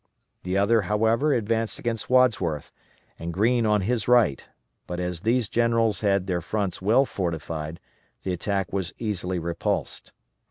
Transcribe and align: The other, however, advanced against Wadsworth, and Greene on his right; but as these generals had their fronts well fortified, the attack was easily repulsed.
The 0.41 0.57
other, 0.57 0.81
however, 0.89 1.31
advanced 1.31 1.77
against 1.77 2.09
Wadsworth, 2.09 2.71
and 3.19 3.31
Greene 3.31 3.67
on 3.67 3.81
his 3.81 4.07
right; 4.07 4.43
but 4.87 4.99
as 4.99 5.21
these 5.21 5.47
generals 5.47 5.99
had 6.01 6.25
their 6.25 6.41
fronts 6.41 6.81
well 6.81 7.05
fortified, 7.05 7.79
the 8.23 8.33
attack 8.33 8.73
was 8.73 8.95
easily 8.97 9.37
repulsed. 9.37 10.11